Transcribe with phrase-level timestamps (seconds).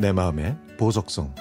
[0.00, 1.34] 내 마음의 보석성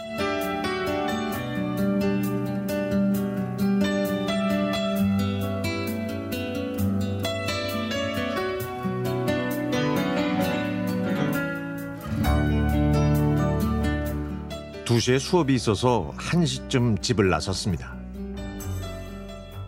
[14.84, 17.96] 두시에 수업이 있어서 한시쯤 집을 나섰습니다.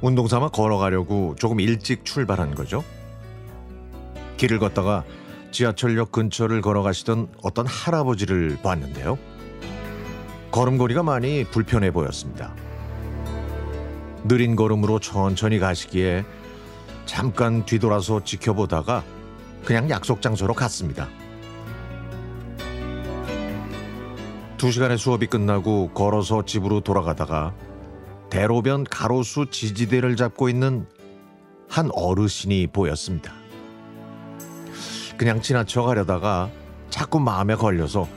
[0.01, 2.83] 운동 삼아 걸어가려고 조금 일찍 출발한 거죠.
[4.35, 5.05] 길을 걷다가
[5.51, 9.17] 지하철역 근처를 걸어가시던 어떤 할아버지를 봤는데요.
[10.51, 12.53] 걸음걸이가 많이 불편해 보였습니다.
[14.23, 16.25] 느린 걸음으로 천천히 가시기에
[17.05, 19.03] 잠깐 뒤돌아서 지켜보다가
[19.65, 21.07] 그냥 약속 장소로 갔습니다.
[24.57, 27.55] 두 시간의 수업이 끝나고 걸어서 집으로 돌아가다가
[28.29, 30.85] 대로변 가로수 지지대를 잡고 있는
[31.67, 33.40] 한 어르신이 보였습니다.
[35.21, 36.49] 그냥 지나쳐 가려다가
[36.89, 38.07] 자꾸 마음에 걸려서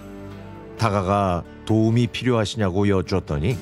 [0.78, 3.58] 다가가 도움이 필요하시냐고 여쭈었더니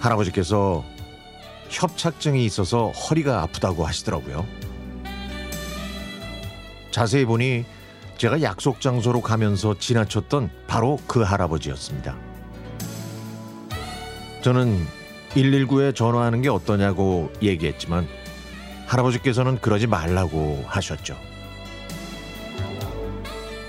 [0.00, 0.82] 할아버지께서
[1.68, 4.44] 협착증이 있어서 허리가 아프다고 하시더라고요.
[6.90, 7.64] 자세히 보니
[8.16, 12.16] 제가 약속 장소로 가면서 지나쳤던 바로 그 할아버지였습니다.
[14.42, 14.84] 저는
[15.30, 18.08] 119에 전화하는 게 어떠냐고 얘기했지만
[18.88, 21.37] 할아버지께서는 그러지 말라고 하셨죠.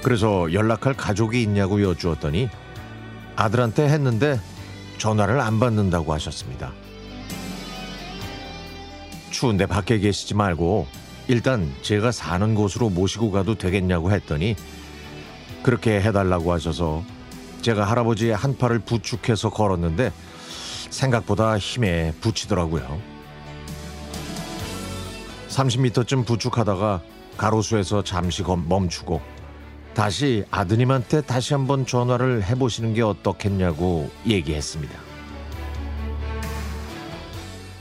[0.04, 2.50] 그래서 연락할 가족이 있냐고 여쭈었더니
[3.36, 4.40] 아들한테 했는데
[4.98, 6.72] 전화를 안 받는다고 하셨습니다.
[9.32, 10.88] 추운데 밖에 계시지 말고
[11.28, 14.56] 일단 제가 사는 곳으로 모시고 가도 되겠냐고 했더니
[15.64, 17.04] 그렇게 해달라고 하셔서
[17.62, 20.12] 제가 할아버지의 한 팔을 부축해서 걸었는데
[20.90, 23.00] 생각보다 힘에 부치더라고요.
[25.50, 27.02] 30m쯤 부축하다가
[27.38, 29.22] 가로수에서 잠시 멈추고
[30.00, 34.98] 다시 아드님한테 다시 한번 전화를 해보시는 게 어떻겠냐고 얘기했습니다.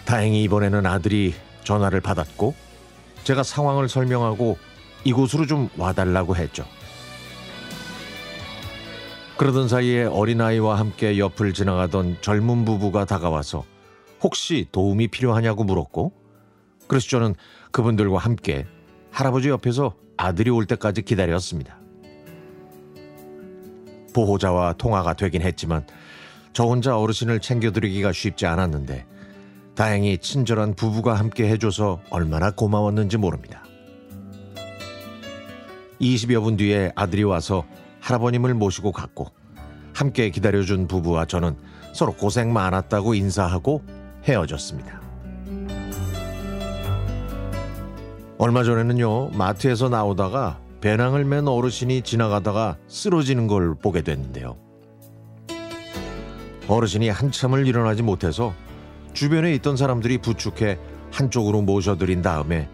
[0.04, 2.56] 다행히 이번에는 아들이 전화를 받았고
[3.22, 4.58] 제가 상황을 설명하고
[5.04, 6.64] 이곳으로 좀 와달라고 했죠.
[9.36, 13.64] 그러던 사이에 어린아이와 함께 옆을 지나가던 젊은 부부가 다가와서
[14.24, 16.12] 혹시 도움이 필요하냐고 물었고
[16.88, 17.36] 그래서 저는
[17.70, 18.66] 그분들과 함께
[19.12, 21.78] 할아버지 옆에서 아들이 올 때까지 기다렸습니다.
[24.18, 25.86] 보호자와 통화가 되긴 했지만
[26.52, 29.06] 저 혼자 어르신을 챙겨드리기가 쉽지 않았는데
[29.76, 33.62] 다행히 친절한 부부가 함께 해줘서 얼마나 고마웠는지 모릅니다.
[36.00, 37.64] 20여 분 뒤에 아들이 와서
[38.00, 39.28] 할아버님을 모시고 갔고
[39.94, 41.56] 함께 기다려준 부부와 저는
[41.92, 43.84] 서로 고생 많았다고 인사하고
[44.24, 45.00] 헤어졌습니다.
[48.38, 54.56] 얼마 전에는요 마트에서 나오다가 배낭을 맨 어르신이 지나가다가 쓰러지는 걸 보게 됐는데요.
[56.68, 58.54] 어르신이 한참을 일어나지 못해서
[59.12, 60.78] 주변에 있던 사람들이 부축해
[61.10, 62.68] 한쪽으로 모셔드린 다음에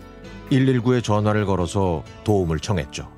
[0.51, 3.09] 119에 전화를 걸어서 도움을 청했죠.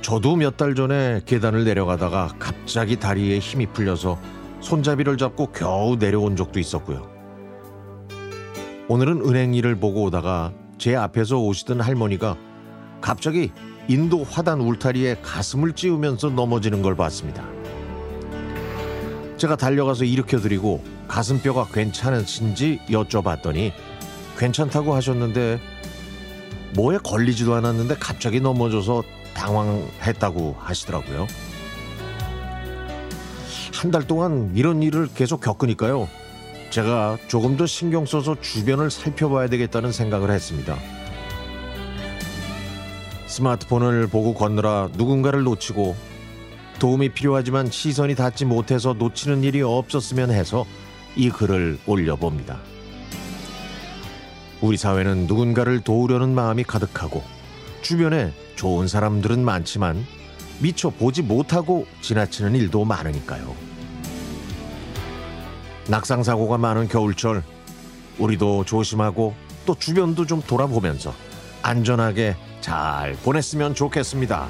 [0.00, 4.18] 저도 몇 달 전에 계단을 내려가다가 갑자기 다리에 힘이 풀려서
[4.60, 7.06] 손잡이를 잡고 겨우 내려온 적도 있었고요.
[8.88, 12.36] 오늘은 은행 일을 보고 오다가 제 앞에서 오시던 할머니가
[13.00, 13.50] 갑자기
[13.88, 17.44] 인도 화단 울타리에 가슴을 찌우면서 넘어지는 걸 봤습니다.
[19.36, 23.72] 제가 달려가서 일으켜드리고 가슴뼈가 괜찮으신지 여쭤봤더니
[24.36, 25.60] 괜찮다고 하셨는데
[26.74, 29.02] 뭐에 걸리지도 않았는데 갑자기 넘어져서
[29.34, 31.26] 당황했다고 하시더라고요.
[33.74, 36.08] 한 달 동안 이런 일을 계속 겪으니까요.
[36.70, 40.76] 제가 조금 더 신경 써서 주변을 살펴봐야 되겠다는 생각을 했습니다.
[43.26, 45.96] 스마트폰을 보고 걷느라 누군가를 놓치고
[46.78, 50.64] 도움이 필요하지만 시선이 닿지 못해서 놓치는 일이 없었으면 해서
[51.16, 52.58] 이 글을 올려봅니다.
[54.60, 57.22] 우리 사회는 누군가를 도우려는 마음이 가득하고
[57.82, 60.04] 주변에 좋은 사람들은 많지만
[60.60, 63.77] 미처 보지 못하고 지나치는 일도 많으니까요.
[65.88, 67.42] 낙상 사고가 많은 겨울철
[68.18, 71.14] 우리도 조심하고 또 주변도 좀 돌아보면서
[71.62, 74.48] 안전하게 잘 보냈으면 좋겠습니다.